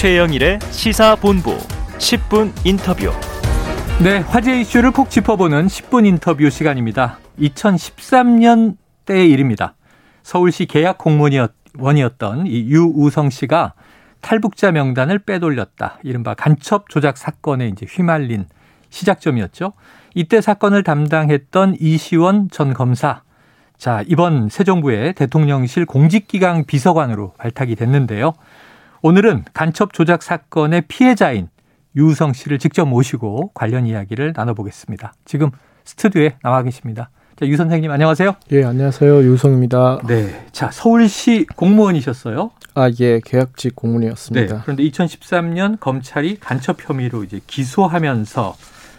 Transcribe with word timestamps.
최영일의 0.00 0.60
시사본부 0.70 1.58
10분 1.98 2.52
인터뷰. 2.64 3.12
네, 4.02 4.20
화제 4.20 4.58
이슈를 4.58 4.92
콕 4.92 5.10
짚어보는 5.10 5.66
10분 5.66 6.06
인터뷰 6.06 6.48
시간입니다. 6.48 7.18
2013년 7.38 8.78
때의 9.04 9.28
일입니다. 9.28 9.74
서울시 10.22 10.64
계약 10.64 10.96
공무원이었던 10.96 12.46
이 12.46 12.64
유우성 12.70 13.28
씨가 13.28 13.74
탈북자 14.22 14.72
명단을 14.72 15.18
빼돌렸다. 15.18 15.98
이른바 16.02 16.32
간첩 16.32 16.88
조작 16.88 17.18
사건에 17.18 17.68
이제 17.68 17.84
휘말린 17.86 18.46
시작점이었죠. 18.88 19.74
이때 20.14 20.40
사건을 20.40 20.82
담당했던 20.82 21.76
이시원 21.78 22.48
전 22.50 22.72
검사. 22.72 23.20
자, 23.76 24.02
이번 24.06 24.48
새 24.48 24.64
정부의 24.64 25.12
대통령실 25.12 25.84
공직기강 25.84 26.64
비서관으로 26.64 27.34
발탁이 27.36 27.76
됐는데요. 27.76 28.32
오늘은 29.02 29.44
간첩 29.54 29.94
조작 29.94 30.22
사건의 30.22 30.82
피해자인 30.86 31.48
유성 31.96 32.34
씨를 32.34 32.58
직접 32.58 32.84
모시고 32.86 33.52
관련 33.54 33.86
이야기를 33.86 34.34
나눠보겠습니다. 34.36 35.14
지금 35.24 35.50
스튜디오에 35.84 36.36
나와 36.42 36.62
계십니다. 36.62 37.08
자, 37.36 37.46
유 37.46 37.56
선생님 37.56 37.90
안녕하세요. 37.90 38.36
예, 38.52 38.64
안녕하세요. 38.64 39.22
유성입니다. 39.22 40.00
네. 40.06 40.46
자, 40.52 40.70
서울시 40.70 41.46
공무원이셨어요? 41.56 42.50
아, 42.74 42.90
예, 43.00 43.20
계약직 43.24 43.74
공무원이었습니다. 43.74 44.54
네. 44.54 44.60
그런데 44.62 44.82
2013년 44.84 45.80
검찰이 45.80 46.38
간첩 46.38 46.86
혐의로 46.86 47.24
이제 47.24 47.40
기소하면서 47.46 48.54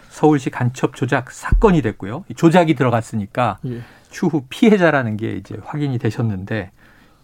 서울시 0.09 0.49
간첩 0.49 0.95
조작 0.95 1.31
사건이 1.31 1.83
됐고요. 1.83 2.25
조작이 2.35 2.73
들어갔으니까 2.73 3.59
예. 3.67 3.81
추후 4.09 4.43
피해자라는 4.49 5.17
게 5.17 5.33
이제 5.33 5.55
확인이 5.63 5.99
되셨는데 5.99 6.71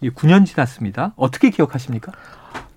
이 0.00 0.10
9년 0.10 0.46
지났습니다. 0.46 1.12
어떻게 1.16 1.50
기억하십니까? 1.50 2.12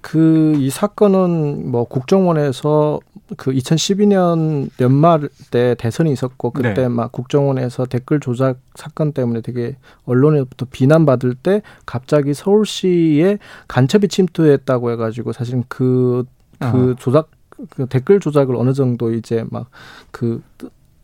그 0.01 0.41
이 0.61 0.69
사건은 0.69 1.71
뭐 1.71 1.85
국정원에서 1.85 2.99
그 3.37 3.51
2012년 3.51 4.69
연말 4.79 5.29
때 5.49 5.75
대선이 5.77 6.11
있었고 6.11 6.51
그때 6.51 6.73
네. 6.73 6.87
막 6.87 7.11
국정원에서 7.11 7.85
댓글 7.85 8.19
조작 8.19 8.59
사건 8.75 9.11
때문에 9.13 9.41
되게 9.41 9.75
언론에부터 10.05 10.67
비난받을 10.69 11.35
때 11.35 11.61
갑자기 11.85 12.33
서울시에 12.33 13.39
간첩이 13.67 14.07
침투했다고 14.07 14.91
해가지고 14.91 15.33
사실 15.33 15.63
그그 15.67 16.25
그 16.59 16.95
조작 16.99 17.31
그 17.69 17.85
댓글 17.87 18.19
조작을 18.19 18.55
어느 18.55 18.73
정도 18.73 19.11
이제 19.11 19.45
막 19.49 19.69
그그 20.11 20.41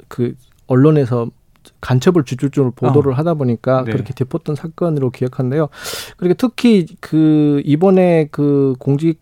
그 0.08 0.36
언론에서 0.67 1.30
간첩을 1.81 2.23
주줄줄 2.23 2.72
보도를 2.72 3.14
어. 3.14 3.16
하다 3.16 3.36
보니까 3.36 3.83
네. 3.83 3.92
그렇게 3.92 4.14
짚었던 4.14 4.56
사건으로 4.56 5.11
기억하는데요. 5.11 5.70
그리고 6.17 6.33
특히 6.36 6.88
그 7.00 7.61
이번에 7.66 8.28
그 8.31 8.75
공직 8.80 9.20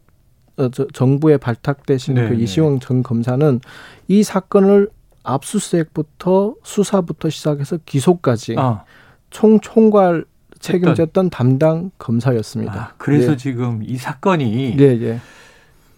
어, 0.58 0.70
저, 0.70 0.88
정부에 0.94 1.38
발탁되신 1.38 2.14
네, 2.16 2.30
그 2.30 2.33
네. 2.33 2.44
이시영 2.44 2.80
전 2.80 3.03
검사는 3.03 3.59
이 4.08 4.23
사건을 4.23 4.89
압수수색부터 5.23 6.56
수사부터 6.64 7.30
시작해서 7.30 7.78
기소까지 7.86 8.56
어. 8.58 8.83
총 9.30 9.59
총괄 9.59 10.26
책임졌던 10.59 11.30
담당 11.30 11.92
검사였습니다. 11.98 12.73
아, 12.73 12.94
그래서 12.98 13.33
예. 13.33 13.38
지금 13.38 13.81
이 13.83 13.98
사건이 13.98 14.78
예, 14.80 14.83
예. 14.83 15.20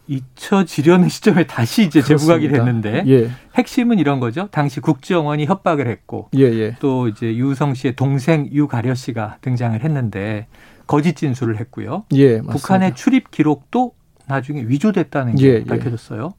잊혀지려는 0.07 1.09
시점에 1.09 1.47
다시 1.47 1.83
이제 1.83 2.01
재부각이 2.01 2.49
됐는데 2.49 3.03
예. 3.07 3.29
핵심은 3.55 3.99
이런 3.99 4.19
거죠. 4.19 4.47
당시 4.51 4.79
국정원이 4.79 5.45
협박을 5.45 5.87
했고 5.87 6.29
예, 6.35 6.43
예. 6.43 6.75
또 6.79 7.07
이제 7.07 7.35
유성 7.35 7.73
씨의 7.73 7.95
동생 7.95 8.49
유가려 8.51 8.95
씨가 8.95 9.37
등장을 9.41 9.83
했는데 9.83 10.47
거짓 10.87 11.15
진술을 11.15 11.59
했고요. 11.59 12.05
예, 12.13 12.41
북한의 12.41 12.95
출입 12.95 13.31
기록도 13.31 13.93
나중에 14.27 14.63
위조됐다는 14.67 15.35
게 15.35 15.47
예, 15.47 15.53
예. 15.55 15.63
밝혀졌어요. 15.63 16.33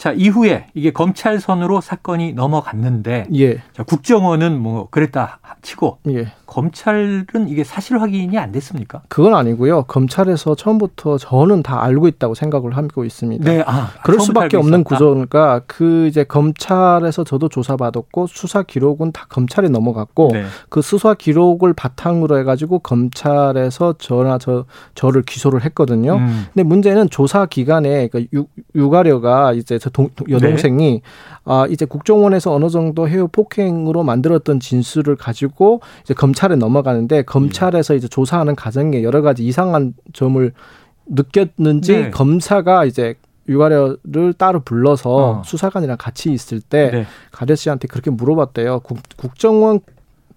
자, 0.00 0.12
이후에 0.12 0.68
이게 0.72 0.92
검찰 0.92 1.38
선으로 1.40 1.82
사건이 1.82 2.32
넘어갔는데 2.32 3.26
예. 3.34 3.58
자, 3.74 3.82
국정원은 3.82 4.58
뭐 4.58 4.88
그랬다 4.88 5.40
치고 5.60 5.98
예. 6.08 6.32
검찰은 6.50 7.46
이게 7.46 7.62
사실 7.62 8.00
확인이 8.00 8.36
안 8.36 8.50
됐습니까? 8.50 9.02
그건 9.08 9.34
아니고요. 9.34 9.84
검찰에서 9.84 10.56
처음부터 10.56 11.16
저는 11.16 11.62
다 11.62 11.84
알고 11.84 12.08
있다고 12.08 12.34
생각을 12.34 12.76
하고 12.76 13.04
있습니다. 13.04 13.48
네, 13.48 13.62
아, 13.64 13.90
그럴 14.02 14.18
수밖에 14.18 14.56
없는 14.56 14.82
구조니까 14.82 15.62
그 15.68 16.08
이제 16.08 16.24
검찰에서 16.24 17.22
저도 17.22 17.48
조사받았고 17.48 18.26
수사 18.26 18.64
기록은 18.64 19.12
다 19.12 19.26
검찰에 19.28 19.68
넘어갔고 19.68 20.30
네. 20.32 20.44
그 20.68 20.82
수사 20.82 21.14
기록을 21.14 21.72
바탕으로 21.72 22.38
해가지고 22.38 22.80
검찰에서 22.80 23.94
저나 23.98 24.38
저 24.38 24.64
저를 24.96 25.22
기소를 25.22 25.64
했거든요. 25.66 26.16
음. 26.16 26.46
근데 26.52 26.64
문제는 26.64 27.10
조사 27.10 27.46
기간에 27.46 28.08
그 28.08 28.26
유, 28.34 28.46
유가려가 28.74 29.52
이제 29.52 29.78
저 29.78 29.88
동, 29.88 30.08
여동생이 30.28 30.94
네. 30.94 31.00
아 31.44 31.66
이제 31.70 31.84
국정원에서 31.84 32.52
어느 32.52 32.68
정도 32.68 33.08
해외 33.08 33.24
폭행으로 33.30 34.02
만들었던 34.02 34.58
진술을 34.58 35.14
가지고 35.14 35.80
이제 36.02 36.12
검찰 36.12 36.39
에 36.50 36.56
넘어가는데 36.56 37.22
검찰에서 37.22 37.94
이제 37.94 38.08
조사하는 38.08 38.56
과정에 38.56 39.02
여러 39.02 39.20
가지 39.20 39.44
이상한 39.44 39.94
점을 40.12 40.52
느꼈는지 41.06 41.92
네. 41.92 42.10
검사가 42.10 42.84
이제 42.84 43.14
유가려를 43.48 44.32
따로 44.38 44.60
불러서 44.60 45.10
어. 45.10 45.42
수사관이랑 45.44 45.96
같이 45.98 46.32
있을 46.32 46.60
때 46.60 46.90
네. 46.90 47.06
가려 47.32 47.54
씨한테 47.54 47.88
그렇게 47.88 48.10
물어봤대요. 48.10 48.80
국, 48.80 48.98
국정원 49.16 49.80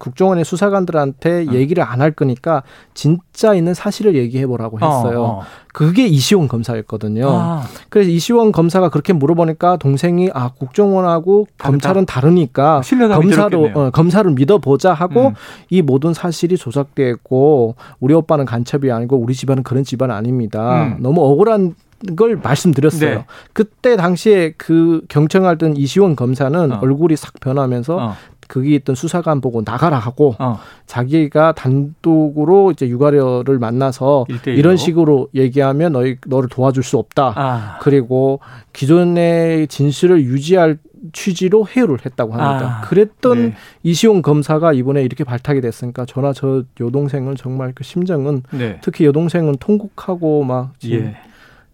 국정원의 0.04 0.44
수사관들한테 0.44 1.46
어. 1.48 1.52
얘기를 1.52 1.82
안 1.82 2.00
할 2.04 2.10
거니까 2.10 2.62
진짜 2.92 3.54
있는 3.54 3.72
사실을 3.72 4.14
얘기해 4.14 4.46
보라고 4.46 4.76
했어요. 4.78 5.22
어, 5.22 5.26
어. 5.40 5.42
그게 5.72 6.06
이시원 6.06 6.48
검사였거든요. 6.48 7.26
아. 7.28 7.62
그래서 7.88 8.10
이시원 8.10 8.52
검사가 8.52 8.90
그렇게 8.90 9.12
물어보니까 9.14 9.78
동생이 9.78 10.30
아 10.34 10.50
국정원하고 10.58 11.46
다르다. 11.56 11.70
검찰은 11.70 12.06
다르니까 12.06 12.82
검사로 13.14 13.70
어, 13.74 13.90
검사를 13.90 14.30
믿어보자 14.30 14.92
하고 14.92 15.28
음. 15.28 15.34
이 15.70 15.80
모든 15.82 16.12
사실이 16.12 16.56
조작됐고 16.58 17.76
우리 18.00 18.14
오빠는 18.14 18.44
간첩이 18.44 18.90
아니고 18.92 19.16
우리 19.16 19.34
집안은 19.34 19.62
그런 19.62 19.82
집안 19.84 20.10
아닙니다. 20.10 20.84
음. 20.84 20.96
너무 21.00 21.22
억울한 21.24 21.74
걸 22.16 22.36
말씀드렸어요. 22.36 23.14
네. 23.14 23.24
그때 23.54 23.96
당시에 23.96 24.52
그 24.58 25.00
경청하던 25.08 25.76
이시원 25.78 26.16
검사는 26.16 26.72
어. 26.72 26.78
얼굴이 26.82 27.16
싹 27.16 27.32
변하면서 27.40 27.96
어. 27.96 28.14
거기 28.48 28.74
있던 28.74 28.94
수사관 28.94 29.40
보고 29.40 29.62
나가라 29.64 29.98
하고 29.98 30.34
어. 30.38 30.58
자기가 30.86 31.52
단독으로 31.52 32.72
이제 32.72 32.88
유가려를 32.88 33.58
만나서 33.58 34.26
1대1로. 34.28 34.58
이런 34.58 34.76
식으로 34.76 35.28
얘기하면 35.34 35.92
너희 35.92 36.16
너를 36.26 36.48
도와줄 36.48 36.82
수 36.82 36.98
없다. 36.98 37.32
아. 37.36 37.78
그리고 37.80 38.40
기존의 38.72 39.68
진실을 39.68 40.22
유지할 40.24 40.78
취지로 41.12 41.66
회유를 41.66 41.98
했다고 42.04 42.32
합니다. 42.32 42.80
아, 42.82 42.88
그랬던 42.88 43.50
네. 43.50 43.54
이시용 43.82 44.22
검사가 44.22 44.72
이번에 44.72 45.02
이렇게 45.02 45.22
발탁이 45.22 45.60
됐으니까 45.60 46.06
저나 46.06 46.32
저 46.32 46.64
여동생은 46.80 47.36
정말 47.36 47.72
그 47.74 47.84
심정은 47.84 48.42
네. 48.52 48.78
특히 48.82 49.04
여동생은 49.04 49.56
통곡하고 49.58 50.44
막 50.44 50.72
예. 50.86 51.16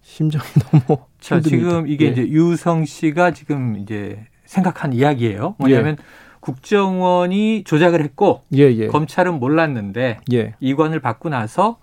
심정이 0.03 0.45
너무 0.73 0.99
자, 1.21 1.37
힘듭니다. 1.37 1.69
지금 1.71 1.89
이게 1.89 2.07
예. 2.07 2.09
이제 2.11 2.23
유성 2.29 2.85
씨가 2.87 3.33
지금 3.33 3.77
이제 3.79 4.27
생각한 4.47 4.93
이야기예요. 4.93 5.55
뭐냐면 5.59 5.97
예. 5.99 6.05
국정원이 6.41 7.65
조작을 7.65 8.03
했고 8.03 8.43
예, 8.55 8.63
예. 8.75 8.87
검찰은 8.87 9.39
몰랐는데 9.39 10.19
예. 10.33 10.55
이관을 10.61 11.01
받고 11.01 11.29
나서 11.29 11.79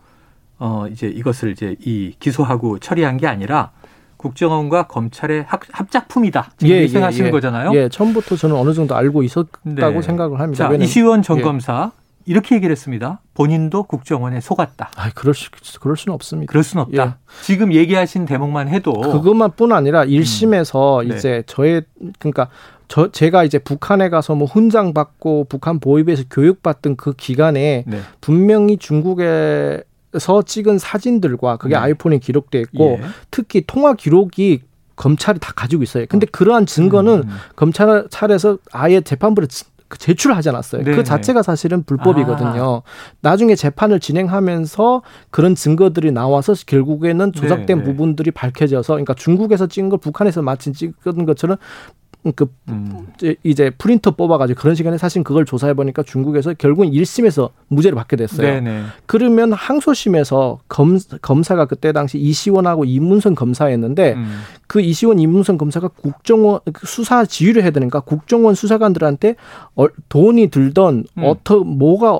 어 0.59 0.87
이제 0.91 1.07
이것을 1.07 1.51
이제 1.51 1.75
이 1.79 2.15
기소하고 2.19 2.79
처리한 2.79 3.17
게 3.17 3.27
아니라 3.27 3.71
국정원과 4.17 4.87
검찰의 4.87 5.45
합, 5.47 5.61
합작품이다. 5.71 6.51
지금 6.57 6.75
예, 6.75 6.81
예 6.81 6.87
생각하시는 6.87 7.27
예, 7.27 7.31
거잖아요. 7.31 7.71
예, 7.75 7.87
처음부터 7.89 8.35
저는 8.35 8.55
어느 8.55 8.73
정도 8.73 8.95
알고 8.95 9.21
있었다고 9.23 9.51
네. 9.75 10.01
생각을 10.01 10.39
합니다. 10.39 10.69
자, 10.69 10.73
이시원 10.75 11.21
전 11.21 11.37
예. 11.37 11.41
검사 11.43 11.91
이렇게 12.25 12.55
얘기를 12.55 12.71
했습니다. 12.71 13.21
본인도 13.35 13.83
국정원에 13.83 14.41
속았다. 14.41 14.91
아, 14.95 15.09
그럴 15.15 15.33
수, 15.33 15.49
그럴 15.79 15.95
수는 15.95 16.13
없습니다. 16.13 16.51
그럴 16.51 16.63
수는 16.63 16.83
없다. 16.83 17.05
예. 17.05 17.11
지금 17.43 17.73
얘기하신 17.73 18.25
대목만 18.25 18.67
해도 18.67 18.91
그것만뿐 18.93 19.71
아니라 19.71 20.03
1심에서 20.03 21.03
음. 21.03 21.07
네. 21.07 21.15
이제 21.15 21.43
저의 21.45 21.83
그러니까 22.19 22.49
저 22.87 23.11
제가 23.11 23.43
이제 23.43 23.59
북한에 23.59 24.09
가서 24.09 24.35
뭐 24.35 24.47
훈장 24.47 24.93
받고 24.93 25.47
북한 25.49 25.79
보위부에서 25.79 26.23
교육받던 26.29 26.95
그 26.95 27.13
기간에 27.13 27.83
네. 27.85 27.99
분명히 28.21 28.77
중국에서 28.77 29.83
찍은 30.45 30.79
사진들과 30.79 31.57
그게 31.57 31.75
네. 31.75 31.79
아이폰에 31.79 32.19
기록돼 32.19 32.59
있고 32.61 32.99
예. 33.01 33.05
특히 33.29 33.63
통화 33.67 33.93
기록이 33.93 34.61
검찰이 34.95 35.39
다 35.39 35.53
가지고 35.55 35.83
있어요. 35.83 36.05
근데 36.09 36.25
어. 36.25 36.29
그러한 36.31 36.65
증거는 36.65 37.23
음. 37.25 37.29
검찰에서 37.55 38.57
아예 38.71 39.01
재판부로 39.01 39.47
그 39.87 39.97
제출하지 39.97 40.49
않았어요. 40.49 40.83
그 40.83 40.89
네. 40.89 40.95
그 40.97 41.03
자체가 41.03 41.43
사실은 41.43 41.83
불법이거든요. 41.83 42.81
아. 42.83 42.89
나중에 43.21 43.55
재판을 43.55 43.99
진행하면서 43.99 45.01
그런 45.29 45.55
증거들이 45.55 46.11
나와서 46.11 46.53
결국에는 46.65 47.31
조작된 47.31 47.65
네. 47.65 47.75
네. 47.75 47.83
부분들이 47.83 48.31
밝혀져서 48.31 48.93
그러니까 48.93 49.13
중국에서 49.13 49.67
찍은 49.67 49.89
걸 49.89 49.99
북한에서 49.99 50.41
마침 50.41 50.73
찍은 50.73 51.25
것처럼 51.25 51.57
그 52.35 52.51
음. 52.69 53.07
이제 53.43 53.69
프린터 53.77 54.11
뽑아가지고 54.11 54.59
그런 54.59 54.75
시간에 54.75 54.97
사실 54.97 55.23
그걸 55.23 55.45
조사해 55.45 55.73
보니까 55.73 56.03
중국에서 56.03 56.53
결국은 56.53 56.91
1심에서 56.91 57.51
무죄를 57.67 57.95
받게 57.95 58.15
됐어요. 58.15 58.47
네네. 58.47 58.83
그러면 59.05 59.53
항소심에서 59.53 60.59
검, 60.67 60.99
검사가 61.21 61.65
그때 61.65 61.91
당시 61.91 62.17
이시원하고 62.17 62.85
이문선 62.85 63.35
검사였는데 63.35 64.13
음. 64.13 64.39
그 64.67 64.81
이시원 64.81 65.19
이문선 65.19 65.57
검사가 65.57 65.89
국정원 65.89 66.59
그 66.73 66.85
수사 66.87 67.25
지휘를 67.25 67.63
해야 67.63 67.71
되니까 67.71 67.99
국정원 67.99 68.55
수사관들한테 68.55 69.35
돈이 70.09 70.47
들던 70.47 71.05
음. 71.17 71.23
어터 71.23 71.59
뭐가 71.59 72.19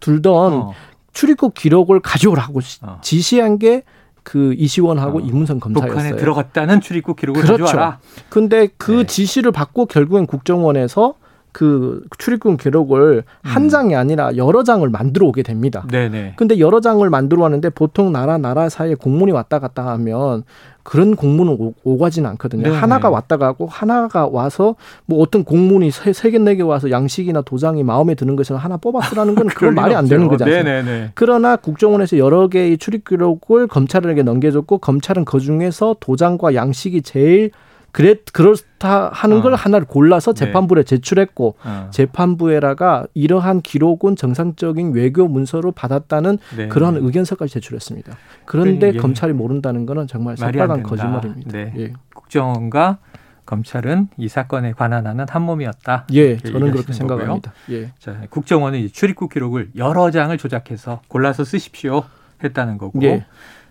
들던 0.00 0.52
어. 0.52 0.72
출입국 1.12 1.54
기록을 1.54 2.00
가져오라고 2.00 2.60
어. 2.82 2.98
지시한 3.02 3.58
게 3.58 3.82
그 4.30 4.54
이시원하고 4.56 5.18
어. 5.18 5.20
이문선 5.20 5.58
검사였어요. 5.58 5.88
북한에 5.92 6.14
들어갔다는 6.14 6.80
출입국 6.80 7.16
기록을 7.16 7.42
그렇죠. 7.42 7.64
가져와라. 7.64 7.98
근데 8.28 8.68
그 8.76 8.92
네. 8.92 9.04
지시를 9.04 9.50
받고 9.50 9.86
결국엔 9.86 10.26
국정원에서 10.26 11.14
그 11.52 12.04
출입국 12.18 12.58
기록을 12.58 13.24
음. 13.26 13.48
한 13.48 13.68
장이 13.68 13.94
아니라 13.96 14.36
여러 14.36 14.62
장을 14.62 14.88
만들어 14.88 15.26
오게 15.26 15.42
됩니다. 15.42 15.84
네네. 15.90 16.34
근데 16.36 16.58
여러 16.58 16.80
장을 16.80 17.08
만들어 17.08 17.42
왔는데 17.42 17.70
보통 17.70 18.12
나라 18.12 18.38
나라 18.38 18.68
사이에 18.68 18.94
공문이 18.94 19.32
왔다 19.32 19.58
갔다 19.58 19.86
하면 19.88 20.44
그런 20.82 21.14
공문은 21.14 21.74
오, 21.84 21.98
가지는 21.98 22.30
않거든요. 22.30 22.62
네네. 22.64 22.76
하나가 22.76 23.10
왔다 23.10 23.36
가고 23.36 23.66
하나가 23.66 24.26
와서 24.26 24.76
뭐 25.06 25.20
어떤 25.20 25.44
공문이 25.44 25.90
세, 25.90 26.12
세 26.12 26.30
개, 26.30 26.38
네 26.38 26.56
개 26.56 26.62
와서 26.62 26.90
양식이나 26.90 27.42
도장이 27.42 27.82
마음에 27.84 28.14
드는 28.14 28.34
것을 28.34 28.56
하나 28.56 28.76
뽑아 28.76 29.02
쓰라는 29.02 29.34
건 29.34 29.46
그건 29.48 29.74
말이 29.74 29.94
안 29.94 30.06
되는 30.08 30.26
거잖아요. 30.26 31.10
그러나 31.14 31.56
국정원에서 31.56 32.16
여러 32.18 32.48
개의 32.48 32.78
출입 32.78 33.06
기록을 33.06 33.66
검찰에게 33.66 34.22
넘겨줬고 34.22 34.78
검찰은 34.78 35.24
그 35.26 35.38
중에서 35.40 35.96
도장과 36.00 36.54
양식이 36.54 37.02
제일 37.02 37.50
그래 37.92 38.16
그렇다 38.32 39.10
하는 39.12 39.38
어. 39.38 39.42
걸 39.42 39.54
하나를 39.54 39.86
골라서 39.86 40.32
네. 40.32 40.46
재판부에 40.46 40.84
제출했고 40.84 41.56
어. 41.64 41.88
재판부에라가 41.90 43.06
이러한 43.14 43.62
기록은 43.62 44.16
정상적인 44.16 44.92
외교 44.94 45.26
문서로 45.26 45.72
받았다는 45.72 46.38
네. 46.56 46.68
그런 46.68 46.96
의견서까지 46.96 47.52
제출했습니다. 47.54 48.16
그런데 48.44 48.92
예. 48.94 48.98
검찰이 48.98 49.32
모른다는 49.32 49.86
것은 49.86 50.06
정말 50.06 50.36
새빨간 50.36 50.82
거짓말입니다. 50.82 51.50
네. 51.50 51.72
예. 51.76 51.92
국정원과 52.14 52.98
검찰은 53.46 54.08
이 54.16 54.28
사건에 54.28 54.72
관한 54.72 55.08
하는 55.08 55.26
한 55.28 55.42
몸이었다. 55.42 56.06
예, 56.12 56.36
저는 56.36 56.70
그렇게 56.70 56.92
생각합니다. 56.92 57.52
예. 57.70 57.90
자, 57.98 58.16
국정원은 58.30 58.88
출입국 58.92 59.32
기록을 59.32 59.70
여러 59.76 60.12
장을 60.12 60.36
조작해서 60.38 61.00
골라서 61.08 61.42
쓰십시오 61.42 62.04
했다는 62.44 62.78
거고. 62.78 63.02
예. 63.02 63.26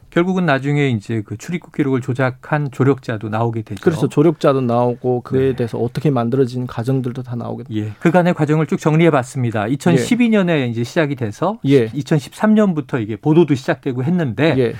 결국은 0.09 0.45
나중에 0.45 0.89
이제 0.89 1.21
그 1.25 1.37
출입국 1.37 1.73
기록을 1.73 2.01
조작한 2.01 2.71
조력자도 2.71 3.29
나오게 3.29 3.61
되죠. 3.61 3.81
그래서 3.83 4.09
조력자도 4.09 4.61
나오고 4.61 5.21
그에 5.21 5.49
네. 5.49 5.55
대해서 5.55 5.77
어떻게 5.77 6.09
만들어진 6.09 6.67
과정들도 6.67 7.23
다 7.23 7.35
나오게 7.35 7.63
됩니다. 7.63 7.87
예. 7.87 7.93
그간의 7.99 8.33
과정을 8.33 8.65
쭉 8.65 8.79
정리해 8.79 9.11
봤습니다. 9.11 9.65
2012년에 9.65 10.49
예. 10.49 10.67
이제 10.67 10.83
시작이 10.83 11.15
돼서 11.15 11.59
예. 11.65 11.87
2013년부터 11.87 13.01
이게 13.01 13.15
보도도 13.15 13.55
시작되고 13.55 14.03
했는데 14.03 14.55
예. 14.57 14.73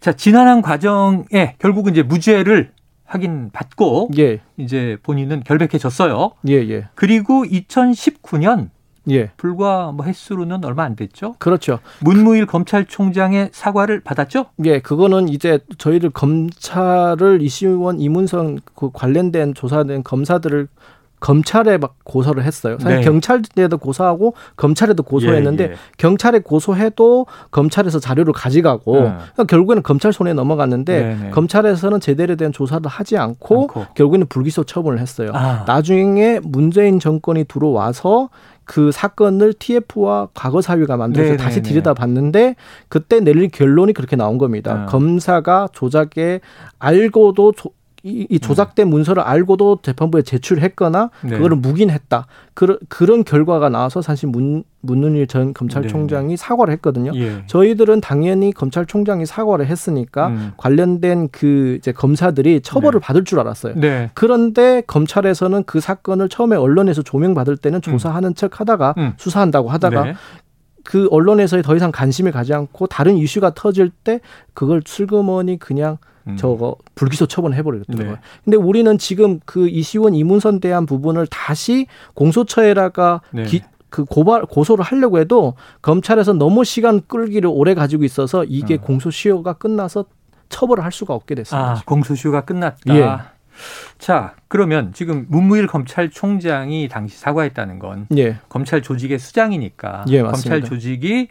자, 0.00 0.12
지난한 0.12 0.62
과정에 0.62 1.56
결국은 1.58 1.92
이제 1.92 2.02
무죄를 2.02 2.70
확인 3.04 3.50
받고 3.52 4.10
예. 4.18 4.40
이제 4.56 4.98
본인은 5.02 5.42
결백해졌어요. 5.44 6.32
예, 6.48 6.54
예. 6.54 6.88
그리고 6.94 7.44
2019년 7.44 8.70
예. 9.10 9.30
불과 9.36 9.92
뭐 9.92 10.04
횟수로는 10.06 10.64
얼마 10.64 10.84
안 10.84 10.96
됐죠. 10.96 11.34
그렇죠. 11.38 11.78
문무일 12.00 12.46
검찰총장의 12.46 13.50
사과를 13.52 14.00
받았죠. 14.00 14.46
예, 14.64 14.80
그거는 14.80 15.28
이제 15.28 15.58
저희를 15.78 16.10
검찰을 16.10 17.42
이시원 17.42 18.00
이문성 18.00 18.58
그 18.74 18.90
관련된 18.92 19.54
조사된 19.54 20.04
검사들을 20.04 20.68
검찰에 21.18 21.78
막 21.78 21.96
고소를 22.04 22.44
했어요. 22.44 22.76
사실 22.78 22.98
네. 22.98 23.02
경찰에도 23.02 23.78
고소하고 23.78 24.34
검찰에도 24.54 25.02
고소했는데 25.02 25.64
예, 25.64 25.70
예. 25.70 25.76
경찰에 25.96 26.40
고소해도 26.40 27.26
검찰에서 27.50 27.98
자료를 27.98 28.34
가져가고 28.34 28.94
네. 28.96 29.00
그러니까 29.00 29.44
결국에는 29.44 29.82
검찰 29.82 30.12
손에 30.12 30.34
넘어갔는데 30.34 31.02
네, 31.02 31.18
네. 31.22 31.30
검찰에서는 31.30 32.00
제대로 32.00 32.36
된 32.36 32.52
조사를 32.52 32.86
하지 32.86 33.16
않고, 33.16 33.62
않고. 33.62 33.86
결국에는 33.94 34.26
불기소 34.26 34.64
처분을 34.64 34.98
했어요. 35.00 35.30
아. 35.32 35.64
나중에 35.66 36.38
문재인 36.42 37.00
정권이 37.00 37.44
들어와서 37.44 38.28
그 38.66 38.92
사건을 38.92 39.54
TF와 39.54 40.28
과거 40.34 40.60
사위가 40.60 40.96
만들어서 40.96 41.30
네네네. 41.30 41.42
다시 41.42 41.62
들여다봤는데 41.62 42.56
그때 42.88 43.20
내릴 43.20 43.48
결론이 43.48 43.94
그렇게 43.94 44.16
나온 44.16 44.36
겁니다. 44.36 44.82
아. 44.82 44.86
검사가 44.86 45.68
조작에 45.72 46.40
알고도 46.78 47.52
조, 47.52 47.70
이, 48.06 48.24
이 48.30 48.38
조작된 48.38 48.88
문서를 48.88 49.20
알고도 49.22 49.80
재판부에 49.82 50.22
제출했거나 50.22 51.10
네. 51.24 51.30
그거를 51.30 51.56
묵인했다. 51.56 52.26
그런 52.54 52.78
그런 52.88 53.24
결과가 53.24 53.68
나와서 53.68 54.00
사실 54.00 54.28
문 54.28 54.62
문은일 54.80 55.26
전 55.26 55.52
검찰총장이 55.52 56.28
네. 56.28 56.36
사과를 56.36 56.72
했거든요. 56.74 57.10
예. 57.16 57.42
저희들은 57.46 58.00
당연히 58.00 58.52
검찰총장이 58.52 59.26
사과를 59.26 59.66
했으니까 59.66 60.28
음. 60.28 60.52
관련된 60.56 61.30
그 61.32 61.76
이제 61.78 61.90
검사들이 61.90 62.60
처벌을 62.60 63.00
네. 63.00 63.04
받을 63.04 63.24
줄 63.24 63.40
알았어요. 63.40 63.74
네. 63.74 64.10
그런데 64.14 64.82
검찰에서는 64.86 65.64
그 65.64 65.80
사건을 65.80 66.28
처음에 66.28 66.54
언론에서 66.54 67.02
조명받을 67.02 67.56
때는 67.56 67.78
음. 67.78 67.80
조사하는 67.80 68.30
음. 68.30 68.34
척 68.34 68.60
하다가 68.60 68.94
음. 68.98 69.12
수사한다고 69.16 69.68
하다가 69.68 70.04
네. 70.04 70.14
그 70.86 71.08
언론에서 71.10 71.60
더 71.62 71.74
이상 71.76 71.90
관심을 71.90 72.30
가지 72.30 72.54
않고 72.54 72.86
다른 72.86 73.16
이슈가 73.16 73.54
터질 73.54 73.90
때 73.90 74.20
그걸 74.54 74.82
슬그머니 74.86 75.58
그냥 75.58 75.98
음. 76.28 76.36
저거 76.36 76.76
불기소 76.94 77.26
처분해 77.26 77.62
버리겠다는 77.62 77.98
네. 77.98 78.04
거예요. 78.04 78.18
근데 78.44 78.56
우리는 78.56 78.96
지금 78.96 79.40
그 79.44 79.68
이시원 79.68 80.14
이문선 80.14 80.60
대한 80.60 80.86
부분을 80.86 81.26
다시 81.26 81.86
공소처에다가 82.14 83.20
네. 83.32 83.44
기, 83.44 83.62
그 83.90 84.04
고발 84.04 84.46
고소를 84.46 84.84
하려고 84.84 85.18
해도 85.18 85.54
검찰에서 85.82 86.32
너무 86.32 86.64
시간 86.64 87.02
끌기를 87.06 87.50
오래 87.52 87.74
가지고 87.74 88.04
있어서 88.04 88.44
이게 88.44 88.74
어. 88.74 88.80
공소시효가 88.80 89.54
끝나서 89.54 90.04
처벌을 90.48 90.84
할 90.84 90.92
수가 90.92 91.14
없게 91.14 91.34
됐습니다. 91.34 91.70
아, 91.70 91.82
공소시효가 91.84 92.42
끝났다. 92.42 92.96
예. 92.96 93.35
자, 93.98 94.34
그러면 94.48 94.92
지금 94.92 95.26
문무일 95.28 95.66
검찰총장이 95.66 96.88
당시 96.88 97.18
사과했다는 97.18 97.78
건 97.78 98.06
예. 98.16 98.38
검찰 98.48 98.82
조직의 98.82 99.18
수장이니까 99.18 100.04
예, 100.08 100.22
검찰 100.22 100.62
조직이 100.62 101.28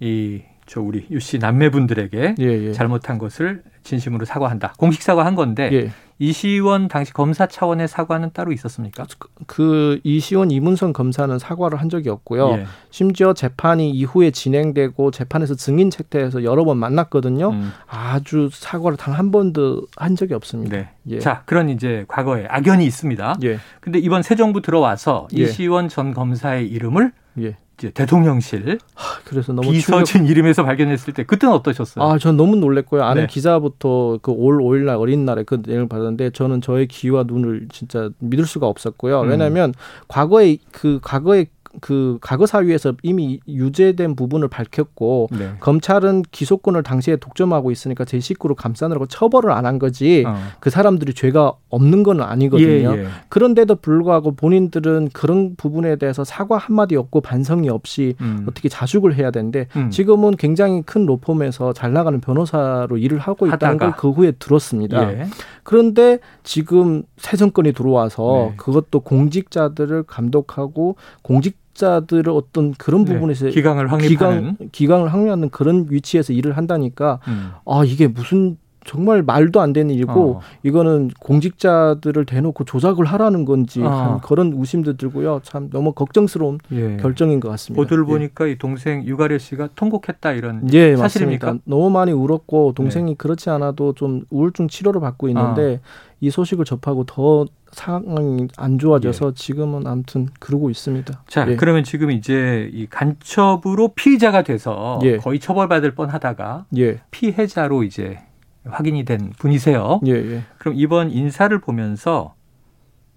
이 0.00 0.42
저 0.68 0.80
우리 0.82 1.06
유 1.10 1.18
씨 1.18 1.38
남매분들에게 1.38 2.34
예, 2.38 2.44
예. 2.44 2.72
잘못한 2.72 3.18
것을 3.18 3.62
진심으로 3.82 4.24
사과한다. 4.26 4.74
공식 4.78 5.02
사과한 5.02 5.34
건데 5.34 5.70
예. 5.72 5.90
이시원 6.20 6.88
당시 6.88 7.12
검사 7.12 7.46
차원의 7.46 7.86
사과는 7.88 8.30
따로 8.34 8.50
있었습니까? 8.52 9.06
그, 9.18 9.28
그 9.46 10.00
이시원 10.02 10.50
이문선 10.50 10.92
검사는 10.92 11.38
사과를 11.38 11.80
한 11.80 11.88
적이 11.88 12.10
없고요. 12.10 12.50
예. 12.58 12.66
심지어 12.90 13.32
재판이 13.34 13.90
이후에 13.92 14.30
진행되고 14.32 15.10
재판에서 15.12 15.54
증인 15.54 15.90
채택해서 15.90 16.42
여러 16.44 16.64
번 16.64 16.76
만났거든요. 16.78 17.50
음. 17.50 17.72
아주 17.86 18.50
사과를 18.52 18.96
단 18.96 19.14
한 19.14 19.30
번도 19.30 19.86
한 19.96 20.16
적이 20.16 20.34
없습니다. 20.34 20.76
네. 20.76 20.88
예. 21.08 21.18
자, 21.18 21.42
그런 21.46 21.68
이제 21.70 22.04
과거에 22.08 22.46
악연이 22.48 22.84
있습니다. 22.84 23.36
예. 23.44 23.58
근데 23.80 23.98
이번 23.98 24.22
새 24.22 24.34
정부 24.34 24.60
들어와서 24.60 25.28
예. 25.36 25.44
이시원 25.44 25.88
전 25.88 26.12
검사의 26.12 26.68
이름을 26.68 27.12
예. 27.40 27.56
이제 27.78 27.90
대통령실 27.90 28.78
하, 28.94 29.20
그래서 29.24 29.52
너무 29.52 29.70
비서진 29.70 30.04
충격... 30.04 30.30
이름에서 30.30 30.64
발견했을 30.64 31.14
때 31.14 31.22
그때는 31.24 31.54
어떠셨어요? 31.54 32.04
아, 32.04 32.18
전 32.18 32.36
너무 32.36 32.56
놀랬고요. 32.56 33.04
아는 33.04 33.22
네. 33.22 33.26
기자부터 33.28 34.18
그 34.22 34.32
올 34.38 34.58
5일 34.58 34.84
날 34.84 34.96
어린 34.96 35.24
날에 35.24 35.42
그 35.42 35.60
내용을 35.64 35.88
받았는데 35.88 36.30
저는 36.30 36.60
저의 36.60 36.86
귀와 36.86 37.24
눈을 37.26 37.66
진짜 37.72 38.10
믿을 38.20 38.46
수가 38.46 38.66
없었고요. 38.66 39.22
음. 39.22 39.30
왜냐하면 39.30 39.74
과거에 40.06 40.58
그 40.70 41.00
과거에 41.02 41.46
그 41.80 42.18
과거 42.20 42.46
사위에서 42.46 42.94
이미 43.02 43.38
유죄된 43.46 44.16
부분을 44.16 44.48
밝혔고 44.48 45.28
네. 45.32 45.52
검찰은 45.60 46.22
기소권을 46.32 46.82
당시에 46.82 47.16
독점하고 47.16 47.70
있으니까 47.70 48.04
제 48.04 48.18
식구로 48.18 48.54
감싸느라고 48.56 49.06
처벌을 49.06 49.52
안 49.52 49.68
한 49.68 49.78
거지 49.78 50.24
어. 50.26 50.34
그 50.60 50.70
사람들이 50.70 51.12
죄가 51.12 51.52
없는 51.68 52.02
건 52.02 52.22
아니거든요. 52.22 52.96
예, 52.96 53.02
예. 53.02 53.06
그런데도 53.28 53.76
불구하고 53.76 54.34
본인들은 54.34 55.10
그런 55.12 55.56
부분에 55.56 55.96
대해서 55.96 56.24
사과 56.24 56.56
한마디 56.56 56.96
없고 56.96 57.20
반성이 57.20 57.68
없이 57.68 58.14
음. 58.22 58.46
어떻게 58.48 58.70
자숙을 58.70 59.14
해야 59.14 59.30
되는데 59.30 59.66
음. 59.76 59.90
지금은 59.90 60.36
굉장히 60.36 60.80
큰 60.82 61.04
로펌에서 61.04 61.74
잘 61.74 61.92
나가는 61.92 62.18
변호사로 62.20 62.96
일을 62.96 63.18
하고 63.18 63.46
있다는 63.46 63.76
걸 63.76 63.92
그 63.98 64.10
후에 64.10 64.32
들었습니다. 64.38 65.12
예. 65.12 65.26
그런데 65.64 66.18
지금 66.44 67.02
새 67.18 67.36
정권이 67.36 67.72
들어와서 67.72 68.48
네. 68.52 68.56
그것도 68.56 69.00
공직자들을 69.00 70.04
감독하고 70.04 70.96
공직 71.22 71.58
자들을 71.78 72.30
어떤 72.30 72.74
그런 72.74 73.04
네. 73.04 73.14
부분에서 73.14 73.46
네, 73.46 73.50
기강을 73.52 73.90
확립하는 73.90 74.52
기강, 74.52 74.68
기강을 74.72 75.12
확립하는 75.14 75.48
그런 75.48 75.86
위치에서 75.88 76.32
일을 76.34 76.56
한다니까 76.56 77.20
음. 77.28 77.52
아 77.64 77.84
이게 77.84 78.08
무슨 78.08 78.58
정말 78.88 79.22
말도 79.22 79.60
안 79.60 79.74
되는 79.74 79.94
일이고 79.94 80.36
어. 80.36 80.40
이거는 80.62 81.10
공직자들을 81.20 82.24
대놓고 82.24 82.64
조작을 82.64 83.04
하라는 83.04 83.44
건지 83.44 83.82
어. 83.84 84.18
그런 84.24 84.54
의심도 84.56 84.96
들고요. 84.96 85.40
참 85.42 85.68
너무 85.68 85.92
걱정스러운 85.92 86.58
예. 86.72 86.96
결정인 86.96 87.38
것 87.38 87.50
같습니다. 87.50 87.82
보도를 87.82 88.04
예. 88.04 88.12
보니까 88.12 88.46
이 88.46 88.56
동생 88.56 89.04
유가려 89.04 89.36
씨가 89.36 89.68
통곡했다 89.74 90.32
이런 90.32 90.72
예, 90.72 90.96
사실입니까? 90.96 91.46
맞습니다. 91.46 91.64
너무 91.66 91.90
많이 91.90 92.12
울었고 92.12 92.72
동생이 92.74 93.10
네. 93.10 93.14
그렇지 93.18 93.50
않아도 93.50 93.92
좀 93.92 94.22
우울증 94.30 94.68
치료를 94.68 95.02
받고 95.02 95.28
있는데 95.28 95.74
어. 95.74 95.88
이 96.20 96.30
소식을 96.30 96.64
접하고 96.64 97.04
더 97.04 97.44
상황이 97.72 98.48
안 98.56 98.78
좋아져서 98.78 99.28
예. 99.28 99.34
지금은 99.34 99.86
아무튼 99.86 100.28
그러고 100.40 100.70
있습니다. 100.70 101.24
자, 101.28 101.46
예. 101.46 101.56
그러면 101.56 101.84
지금 101.84 102.10
이제 102.10 102.70
이 102.72 102.86
간첩으로 102.86 103.88
피의자가 103.88 104.44
돼서 104.44 104.98
예. 105.02 105.18
거의 105.18 105.38
처벌받을 105.38 105.94
뻔하다가 105.94 106.64
예. 106.78 107.00
피해자로 107.10 107.82
이제 107.82 108.18
확인이 108.64 109.04
된 109.04 109.32
분이세요. 109.38 110.00
예, 110.06 110.12
예. 110.12 110.42
그럼 110.58 110.74
이번 110.76 111.10
인사를 111.10 111.56
보면서 111.60 112.34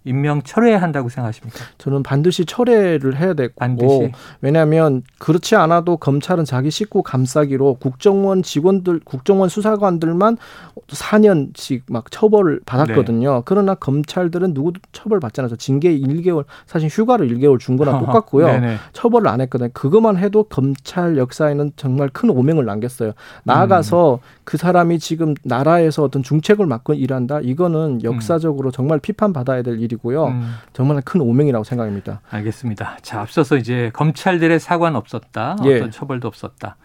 임명 0.04 0.42
철회해야 0.42 0.82
한다고 0.82 1.10
생각하십니까? 1.10 1.60
저는 1.78 2.02
반드시 2.02 2.46
철회를 2.46 3.20
해야 3.20 3.34
되고 3.34 3.54
반드시. 3.56 4.12
왜냐하면 4.42 5.04
그렇지 5.20 5.56
않아도 5.56 5.98
검찰은 5.98 6.46
자기 6.46 6.72
식구 6.72 7.04
감싸기로 7.04 7.76
국정원 7.76 8.42
직원들, 8.42 9.02
국정원 9.04 9.50
수사관들만 9.50 10.38
4년씩 10.88 11.82
막 11.88 12.10
처벌을 12.10 12.62
받았거든요. 12.66 13.34
네. 13.36 13.42
그러나 13.46 13.76
검찰들은 13.76 14.54
누구도 14.54 14.82
처벌 14.92 15.20
받지 15.20 15.40
않아서 15.42 15.56
징계 15.56 15.96
1개월, 15.96 16.46
사실 16.66 16.90
휴가를 16.90 17.28
1개월 17.30 17.60
준 17.60 17.78
거나 17.78 18.00
똑같고요. 18.00 18.48
처벌을 18.94 19.28
안 19.28 19.40
했거든요. 19.42 19.70
그것만 19.74 20.18
해도 20.18 20.44
검찰 20.44 21.18
역사에는 21.18 21.74
정말 21.76 22.10
큰 22.10 22.32
오명을 22.32 22.66
남겼어요. 22.66 23.14
나아가서 23.44 24.16
음. 24.16 24.42
그 24.44 24.58
사람이 24.58 24.98
지금 24.98 25.36
나라에서 25.44 26.04
어떤 26.04 26.24
중책을 26.24 26.66
맡고 26.66 26.96
일한다. 26.96 27.40
이거는 27.42 28.04
역사적으로 28.04 28.72
정말 28.72 29.00
비판받아야 29.00 29.62
될 29.62 29.80
일. 29.80 29.91
일이고요. 29.92 30.28
음. 30.28 30.54
정말 30.74 31.02
큰 31.04 31.22
오명이라고 31.22 31.64
생각합니다. 31.64 32.22
알겠습니다. 32.30 32.98
자, 33.02 33.22
앞서서 33.22 33.58
이제 33.58 33.92
검찰들의 33.94 34.60
사과는 34.60 34.98
없었다. 34.98 35.58
예. 35.66 35.78
어떤 35.78 35.92
처벌도 35.92 36.28
없었다. 36.28 36.78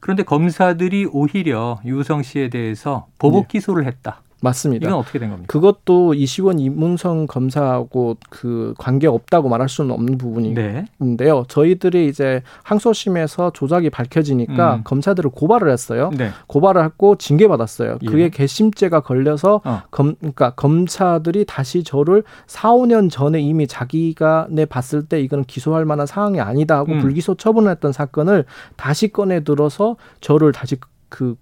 그런데 0.00 0.22
검사들이 0.22 1.08
오히려 1.12 1.80
유성 1.84 2.22
씨에 2.22 2.48
대해서 2.48 3.06
보복 3.18 3.44
예. 3.44 3.58
기소를 3.58 3.86
했다. 3.86 4.22
맞습니다. 4.42 4.88
이건 4.88 4.98
어떻게 4.98 5.20
된 5.20 5.30
겁니까? 5.30 5.46
그것도 5.50 6.14
이시원 6.14 6.58
이문성 6.58 7.28
검사하고 7.28 8.16
그 8.28 8.74
관계 8.76 9.06
없다고 9.06 9.48
말할 9.48 9.68
수는 9.68 9.92
없는 9.92 10.18
부분인데요. 10.18 10.84
네. 10.98 11.44
저희들이 11.48 12.08
이제 12.08 12.42
항소심에서 12.64 13.52
조작이 13.52 13.88
밝혀지니까 13.88 14.76
음. 14.76 14.80
검사들을 14.82 15.30
고발을 15.30 15.70
했어요. 15.70 16.10
네. 16.16 16.30
고발을 16.48 16.82
했고 16.84 17.16
징계 17.16 17.46
받았어요. 17.46 17.98
예. 18.02 18.06
그게 18.06 18.30
개심죄가 18.30 19.00
걸려서 19.00 19.60
어. 19.64 19.82
검 19.92 20.16
그러니까 20.16 20.50
검사들이 20.50 21.44
다시 21.46 21.84
저를 21.84 22.24
4, 22.48 22.72
5년 22.72 23.10
전에 23.10 23.40
이미 23.40 23.68
자기가 23.68 24.48
내 24.50 24.64
봤을 24.64 25.04
때 25.06 25.20
이거는 25.20 25.44
기소할 25.44 25.84
만한 25.84 26.06
상황이 26.06 26.40
아니다 26.40 26.78
하고 26.78 26.92
음. 26.92 26.98
불기소 27.00 27.36
처분을 27.36 27.70
했던 27.70 27.92
사건을 27.92 28.44
다시 28.74 29.08
꺼내 29.08 29.44
들어서 29.44 29.96
저를 30.20 30.50
다시 30.50 30.76
그 31.08 31.36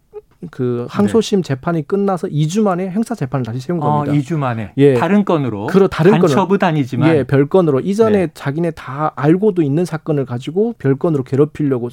그 0.51 0.87
항소심 0.89 1.43
네. 1.43 1.49
재판이 1.49 1.87
끝나서 1.87 2.29
2주 2.29 2.63
만에 2.63 2.91
형사 2.91 3.15
재판을 3.15 3.45
다시 3.45 3.61
세운 3.61 3.83
아, 3.83 3.87
겁니다. 3.87 4.13
어, 4.13 4.15
2주 4.15 4.39
만에. 4.39 4.73
예. 4.79 4.95
다른 4.95 5.25
건으로. 5.25 5.67
그러 5.67 5.87
다른 5.87 6.19
간첩은 6.19 6.59
아니지만. 6.63 7.15
예, 7.15 7.25
별건으로 7.25 7.81
이전에 7.81 8.27
네. 8.27 8.29
자기네 8.33 8.71
다 8.73 9.13
알고도 9.17 9.63
있는 9.63 9.85
사건을 9.85 10.25
가지고 10.25 10.75
별건으로 10.79 11.25
괴롭히려고 11.25 11.91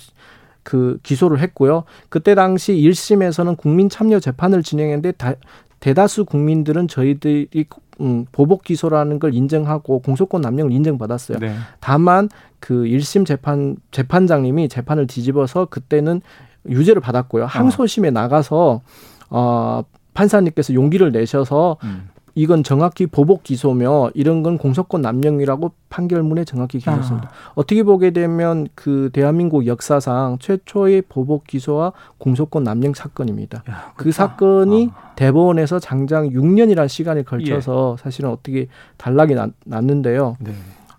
그 0.64 0.98
기소를 1.04 1.40
했고요. 1.40 1.84
그때 2.10 2.36
당시 2.36 2.74
1심에서는 2.74 3.58
국민 3.58 3.90
참여 3.90 4.20
재판을 4.20 4.64
진행했는데 4.64 5.14
다, 5.14 5.34
대다수 5.80 6.26
국민들은 6.26 6.88
저희들이 6.88 7.66
음, 8.00 8.26
보복 8.32 8.64
기소라는 8.64 9.20
걸 9.20 9.34
인정하고 9.34 10.00
공소권 10.00 10.42
남용을 10.42 10.72
인정받았어요. 10.72 11.40
네. 11.40 11.56
다만 11.80 12.30
그 12.60 12.84
1심 12.84 13.26
재판 13.26 13.78
재판장님이 13.92 14.70
재판을 14.70 15.08
뒤집어서 15.08 15.66
그때는 15.66 16.22
유죄를 16.70 17.02
받았고요. 17.02 17.44
어. 17.44 17.48
항소심에 17.48 18.12
나가서 18.12 18.82
어 19.30 19.84
판사님께서 20.14 20.74
용기를 20.74 21.12
내셔서 21.12 21.78
음. 21.84 22.10
이건 22.38 22.62
정확히 22.62 23.08
보복 23.08 23.42
기소며 23.42 24.12
이런 24.14 24.44
건 24.44 24.60
공소권 24.60 25.02
남용이라고 25.02 25.72
판결문에 25.90 26.46
정확히 26.46 26.78
기소했습니다. 26.78 27.28
아. 27.28 27.52
어떻게 27.56 27.82
보게 27.82 28.12
되면 28.12 28.68
그 28.76 29.10
대한민국 29.12 29.66
역사상 29.66 30.38
최초의 30.40 31.02
보복 31.10 31.48
기소와 31.48 31.94
공소권 32.20 32.64
남용 32.64 32.94
사건입니다. 32.94 33.64
야, 33.72 33.94
그 33.96 34.12
사건이 34.12 34.92
아. 34.94 35.14
대법원에서 35.16 35.80
장장 35.80 36.30
6년이라는 36.30 36.88
시간에 36.88 37.24
걸쳐서 37.24 37.96
예. 37.98 38.04
사실은 38.04 38.30
어떻게 38.30 38.68
단락이 38.98 39.34
났, 39.34 39.50
는데요 39.66 40.38
네. 40.40 40.52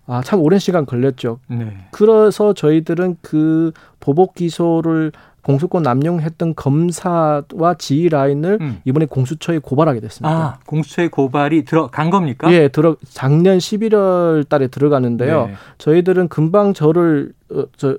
아, 0.07 0.21
참 0.21 0.41
오랜 0.41 0.59
시간 0.59 0.85
걸렸죠. 0.85 1.39
네. 1.47 1.71
그래서 1.91 2.51
저희들은 2.53 3.17
그 3.21 3.71
보복 4.01 4.33
기소를 4.33 5.13
공소권 5.43 5.83
남용했던 5.83 6.55
검사와 6.55 7.75
지휘 7.77 8.09
라인을 8.09 8.57
음. 8.61 8.81
이번에 8.85 9.05
공수처에 9.05 9.59
고발하게 9.59 9.99
됐습니다. 10.01 10.35
아, 10.35 10.59
공수처에 10.65 11.07
고발이 11.07 11.65
들어간 11.65 12.09
겁니까? 12.09 12.51
예, 12.51 12.67
들어 12.67 12.95
작년 13.09 13.57
11월 13.57 14.47
달에 14.47 14.67
들어가는데요. 14.67 15.47
네. 15.47 15.53
저희들은 15.77 16.27
금방 16.27 16.73
저를 16.73 17.33
어, 17.51 17.63
저 17.77 17.97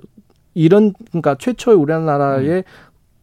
이런 0.53 0.93
그러니까 1.09 1.35
최초의 1.35 1.77
우리나라의 1.77 2.49
음. 2.49 2.63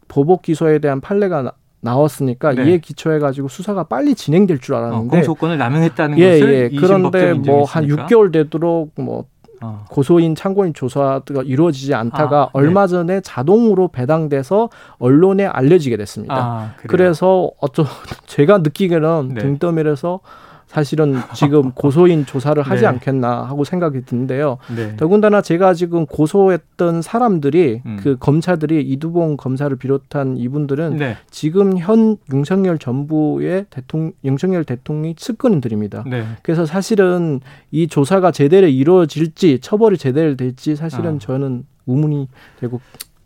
보복 0.09 0.43
기소에 0.43 0.79
대한 0.79 1.01
판례가 1.01 1.43
나, 1.43 1.53
나왔으니까 1.81 2.55
네. 2.55 2.65
이에 2.65 2.79
기초해 2.79 3.19
가지고 3.19 3.49
수사가 3.49 3.85
빨리 3.85 4.15
진행될 4.15 4.59
줄 4.59 4.75
알았는데 4.75 5.07
어, 5.07 5.11
공소권을 5.11 5.59
남용했다는 5.59 6.19
예, 6.19 6.41
것을 6.41 6.71
예. 6.73 6.77
그런데 6.77 7.35
뭐 7.35 7.65
한 7.65 7.87
6개월 7.87 8.33
되도록 8.33 8.93
뭐 8.97 9.27
어. 9.61 9.85
고소인 9.89 10.35
참고인 10.35 10.75
조사가 10.75 11.43
이루어지지 11.45 11.95
않다가 11.95 12.43
아, 12.43 12.45
네. 12.45 12.51
얼마 12.53 12.87
전에 12.87 13.21
자동으로 13.21 13.89
배당돼서 13.89 14.69
언론에 14.99 15.47
알려지게 15.47 15.97
됐습니다. 15.97 16.35
아, 16.37 16.75
그래서 16.87 17.51
어쩌 17.61 17.85
제가 18.27 18.59
느끼기에는 18.59 19.31
네. 19.35 19.41
등떠밀에서 19.41 20.21
사실은 20.69 21.17
지금 21.35 21.73
고소인 21.75 22.27
조사를 22.27 22.63
하지 22.63 22.83
네. 22.83 22.87
않겠나 22.89 23.45
하고 23.45 23.65
생각이 23.65 24.05
드는데요. 24.05 24.59
네. 24.75 24.97
더군다나 24.97 25.41
제가 25.41 25.75
지금 25.75 26.07
고소했던 26.07 27.03
사람들이 27.03 27.83
음. 27.85 27.99
그 28.01 28.17
검사들이 28.19 28.83
이두봉 28.83 29.39
검사를 29.39 29.75
비롯한 29.75 30.37
이분들은 30.37 30.99
네. 30.99 31.17
지금 31.31 31.79
현 31.79 32.19
윤석열 32.33 32.79
정부의 32.79 33.67
대통령 33.71 34.13
윤석열 34.25 34.65
대통령이 34.65 35.15
측근들입니다. 35.17 36.05
네. 36.07 36.25
그래서 36.43 36.67
사실은 36.67 37.41
이 37.71 37.89
조사가 37.89 38.31
제대로 38.31 38.67
이루어질지 38.67 39.61
처벌이 39.61 39.97
제대로 39.97 40.37
될지 40.37 40.77
사실은 40.77 41.17
아. 41.17 41.19
저는 41.19 41.65
의문이 41.87 42.29
되고 42.61 42.81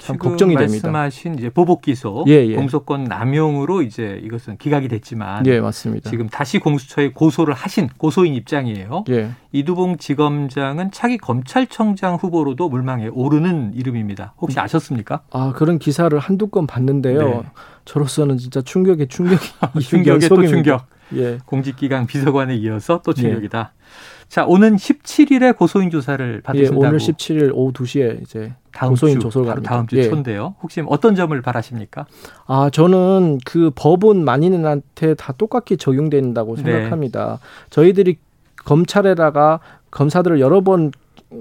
참 0.07 0.19
걱정이 0.19 0.57
됩니다. 0.57 0.91
말씀하신 0.91 1.39
이제 1.39 1.49
보복 1.49 1.83
기소, 1.83 2.25
예, 2.27 2.47
예. 2.47 2.55
공소권 2.57 3.05
남용으로 3.05 3.83
이제 3.83 4.21
이것은 4.25 4.57
기각이 4.59 4.89
됐지만, 4.89 5.47
예, 5.47 5.61
맞습니다. 5.61 6.11
지금 6.11 6.29
다시 6.29 6.59
공수처에 6.59 7.13
고소를 7.13 7.55
하신 7.55 7.89
고소인 7.97 8.35
입장이에요. 8.35 9.05
예. 9.11 9.31
이두봉 9.53 9.99
지검장은 9.99 10.91
차기 10.91 11.19
검찰청장 11.19 12.17
후보로도 12.17 12.69
물망에 12.69 13.09
오르는 13.09 13.75
이름입니다. 13.75 14.35
혹시 14.39 14.59
아셨습니까? 14.59 15.23
아 15.31 15.53
그런 15.55 15.79
기사를 15.79 16.19
한두 16.19 16.49
건 16.49 16.67
봤는데요. 16.67 17.29
네. 17.29 17.43
저로서는 17.85 18.39
진짜 18.39 18.63
충격에 18.63 19.07
충격이 19.07 19.47
충격에 19.83 20.29
또 20.29 20.47
충격. 20.47 20.87
예. 21.17 21.39
공직기강 21.47 22.07
비서관에 22.07 22.57
이어서 22.57 23.01
또 23.05 23.13
충격이다. 23.13 23.73
예. 23.75 23.83
자, 24.29 24.47
오는 24.47 24.77
17일에 24.77 25.55
고소인 25.57 25.91
조사를 25.91 26.41
받으신다고. 26.41 26.83
예, 26.83 26.89
오늘 26.89 26.99
17일 26.99 27.51
오후 27.53 27.71
2시에 27.73 28.23
이제 28.23 28.55
다음 28.73 28.93
고소인 28.93 29.21
조사를 29.21 29.47
바로 29.47 29.61
다음 29.61 29.87
주 29.87 29.99
예. 29.99 30.09
초인데요. 30.09 30.55
혹시 30.63 30.83
어떤 30.87 31.15
점을 31.15 31.39
바라십니까? 31.43 32.07
아, 32.47 32.71
저는 32.73 33.41
그 33.45 33.71
법은 33.75 34.25
만인한테 34.25 35.15
다 35.15 35.35
똑같이 35.37 35.77
적용된다고 35.77 36.57
네. 36.57 36.63
생각합니다. 36.63 37.41
네. 37.43 37.67
저희들이 37.69 38.17
검찰에다가 38.65 39.61
검사들을 39.91 40.41
여러 40.41 40.63
번 40.63 40.93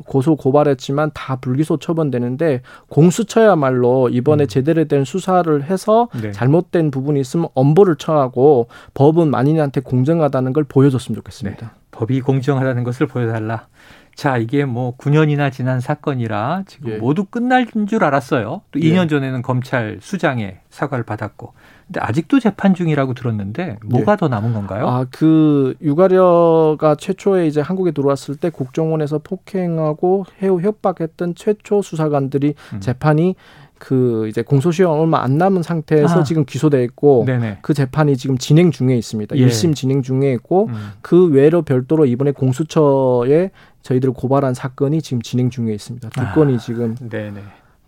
고소 0.06 0.36
고발했지만 0.36 1.12
다 1.14 1.38
불기소 1.38 1.78
처분되는데 1.78 2.62
공수처야말로 2.90 4.10
이번에 4.10 4.46
음. 4.46 4.48
제대로 4.48 4.86
된 4.86 5.06
수사를 5.06 5.64
해서 5.64 6.10
네. 6.22 6.32
잘못된 6.32 6.92
부분이 6.92 7.20
있으면 7.20 7.48
엄벌을 7.54 7.96
처하고 7.98 8.68
법은 8.94 9.30
만인한테 9.30 9.82
공정하다는 9.82 10.54
걸 10.54 10.64
보여줬으면 10.64 11.16
좋겠습니다. 11.16 11.68
네. 11.68 11.74
법이 11.92 12.22
공정하다는 12.22 12.84
것을 12.84 13.08
보여달라. 13.08 13.68
자, 14.16 14.38
이게 14.38 14.66
뭐 14.66 14.96
9년이나 14.98 15.52
지난 15.52 15.80
사건이라 15.80 16.64
지금 16.68 16.92
예. 16.92 16.98
모두 16.98 17.26
끝날 17.26 17.68
줄 17.88 18.04
알았어요. 18.04 18.62
또 18.72 18.80
2년 18.80 19.06
예. 19.06 19.08
전에는 19.08 19.42
검찰 19.42 19.98
수장의 20.02 20.60
사과를 20.70 21.06
받았고. 21.06 21.54
근데 21.92 22.00
아직도 22.00 22.40
재판 22.40 22.74
중이라고 22.74 23.14
들었는데 23.14 23.78
뭐가 23.86 24.14
예. 24.14 24.18
더 24.18 24.30
남은 24.30 24.54
건가요? 24.54 24.88
아, 24.88 25.06
그 25.12 25.76
유가려가 25.82 26.96
최초에 26.96 27.48
이제 27.48 27.60
한국에 27.60 27.92
들어왔을 27.92 28.38
때 28.38 28.50
국정원에서 28.50 29.20
폭행하고 29.20 30.26
해우 30.42 30.62
협박했던 30.62 31.36
최초 31.36 31.82
수사관들이 31.82 32.56
음. 32.74 32.80
재판이 32.80 33.36
그 33.78 34.28
이제 34.30 34.42
공소시효 34.42 34.90
얼마 34.90 35.22
안 35.22 35.38
남은 35.38 35.64
상태에서 35.64 36.22
아. 36.22 36.24
지금 36.24 36.46
기소돼 36.46 36.82
있고 36.86 37.26
네네. 37.26 37.58
그 37.62 37.74
재판이 37.74 38.16
지금 38.16 38.38
진행 38.38 38.72
중에 38.72 38.96
있습니다. 38.96 39.36
예. 39.36 39.48
1심 39.48 39.76
진행 39.76 40.02
중에 40.02 40.32
있고 40.34 40.68
음. 40.68 40.92
그 41.02 41.30
외로 41.30 41.62
별도로 41.62 42.06
이번에 42.06 42.32
공수처에 42.32 43.52
저희들 43.82 44.14
고발한 44.14 44.54
사건이 44.54 45.02
지금 45.02 45.22
진행 45.22 45.50
중에 45.50 45.74
있습니다. 45.74 46.10
두 46.10 46.22
아. 46.22 46.34
건이 46.34 46.60
지금 46.60 46.96
네네. 46.96 47.42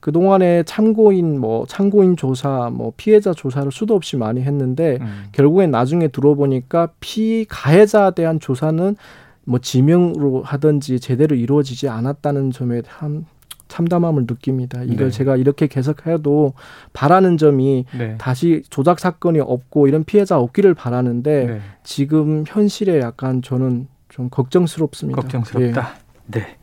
그동안에 0.03 0.63
참고인 0.63 1.39
뭐 1.39 1.65
참고인 1.65 2.17
조사 2.17 2.69
뭐 2.73 2.91
피해자 2.97 3.31
조사를 3.33 3.71
수도 3.71 3.95
없이 3.95 4.17
많이 4.17 4.41
했는데 4.41 4.97
음. 4.99 5.23
결국엔 5.31 5.71
나중에 5.71 6.09
들어보니까 6.09 6.89
피가해자에 6.99 8.11
대한 8.11 8.41
조사는 8.41 8.97
뭐 9.45 9.59
지명으로 9.59 10.43
하든지 10.43 10.99
제대로 10.99 11.37
이루어지지 11.37 11.87
않았다는 11.87 12.51
점에 12.51 12.81
한 12.85 13.25
참담함을 13.69 14.25
느낍니다. 14.27 14.83
이걸 14.83 15.09
네. 15.09 15.09
제가 15.09 15.37
이렇게 15.37 15.67
계속해도 15.67 16.51
바라는 16.91 17.37
점이 17.37 17.85
네. 17.97 18.17
다시 18.17 18.61
조작 18.69 18.99
사건이 18.99 19.39
없고 19.39 19.87
이런 19.87 20.03
피해자 20.03 20.37
없기를 20.37 20.73
바라는데 20.73 21.45
네. 21.45 21.61
지금 21.83 22.43
현실에 22.45 22.99
약간 22.99 23.41
저는 23.41 23.87
좀 24.09 24.27
걱정스럽습니다. 24.29 25.21
걱정스럽다. 25.21 25.93
예. 25.95 26.39
네. 26.39 26.57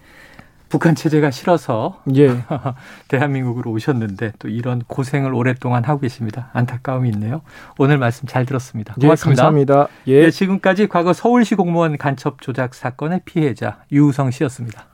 북한 0.71 0.95
체제가 0.95 1.31
싫어서 1.31 2.01
예. 2.15 2.29
대한민국으로 3.09 3.71
오셨는데 3.73 4.33
또 4.39 4.49
이런 4.49 4.83
고생을 4.87 5.35
오랫동안 5.35 5.85
하고 5.85 6.01
계십니다. 6.01 6.49
안타까움이 6.53 7.11
있네요. 7.11 7.43
오늘 7.77 7.99
말씀 7.99 8.27
잘 8.27 8.47
들었습니다. 8.47 8.95
예, 8.99 9.03
고맙습니다. 9.03 9.43
예, 9.43 9.45
감사합니다. 9.45 9.89
예. 10.07 10.23
네, 10.23 10.31
지금까지 10.31 10.87
과거 10.87 11.13
서울시 11.13 11.57
공무원 11.57 11.99
간첩 11.99 12.41
조작 12.41 12.75
사건의 12.75 13.21
피해자 13.25 13.79
유우성 13.91 14.31
씨였습니다. 14.31 14.90